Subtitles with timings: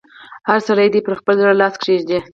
[0.49, 2.19] هر سړی دې پر خپل زړه لاس کېږي.